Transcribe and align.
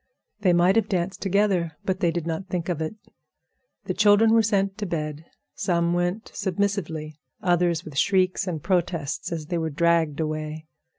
They 0.39 0.51
might 0.51 0.75
have 0.77 0.89
danced 0.89 1.21
together, 1.21 1.73
but 1.85 1.99
they 1.99 2.09
did 2.09 2.25
not 2.25 2.47
think 2.47 2.69
of 2.69 2.81
it. 2.81 2.95
The 3.83 3.93
children 3.93 4.31
were 4.31 4.41
sent 4.41 4.75
to 4.79 4.87
bed. 4.87 5.25
Some 5.53 5.93
went 5.93 6.31
submissively; 6.33 7.19
others 7.43 7.85
with 7.85 7.95
shrieks 7.95 8.47
and 8.47 8.63
protests 8.63 9.31
as 9.31 9.45
they 9.45 9.59
were 9.59 9.69
dragged 9.69 10.19
away. 10.19 10.65